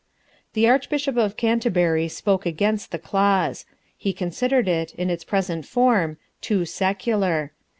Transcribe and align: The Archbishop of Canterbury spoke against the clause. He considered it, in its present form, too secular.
The 0.53 0.67
Archbishop 0.67 1.15
of 1.15 1.37
Canterbury 1.37 2.07
spoke 2.07 2.47
against 2.47 2.89
the 2.89 2.97
clause. 2.97 3.67
He 3.95 4.13
considered 4.13 4.67
it, 4.67 4.95
in 4.95 5.11
its 5.11 5.23
present 5.23 5.63
form, 5.63 6.17
too 6.41 6.65
secular. 6.65 7.51